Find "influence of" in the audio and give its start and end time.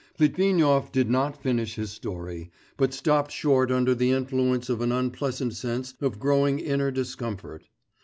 4.09-4.81